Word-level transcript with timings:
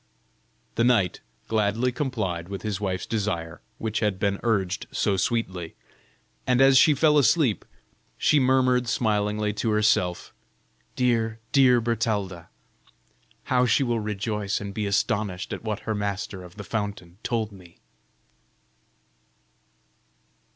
The 0.77 0.83
knight 0.83 1.19
gladly 1.47 1.91
complied 1.91 2.49
with 2.49 2.63
his 2.63 2.81
wife's 2.81 3.05
desire, 3.05 3.61
which 3.77 3.99
had 3.99 4.17
been 4.17 4.39
urged 4.41 4.87
so 4.91 5.15
sweetly, 5.15 5.75
and 6.47 6.59
as 6.59 6.79
she 6.79 6.95
fell 6.95 7.19
asleep, 7.19 7.63
she 8.17 8.39
murmured 8.39 8.87
smilingly 8.87 9.53
to 9.53 9.69
herself: 9.69 10.33
"Dear, 10.95 11.37
dear 11.51 11.79
Bertalda! 11.81 12.49
How 13.43 13.67
she 13.67 13.83
will 13.83 13.99
rejoice 13.99 14.59
and 14.59 14.73
be 14.73 14.87
astonished 14.87 15.53
at 15.53 15.63
what 15.63 15.81
her 15.81 15.93
master 15.93 16.43
of 16.43 16.55
the 16.55 16.63
fountain 16.63 17.19
told 17.21 17.51
me!" 17.51 17.77